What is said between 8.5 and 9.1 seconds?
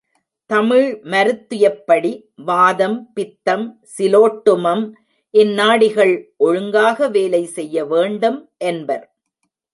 என்பர்.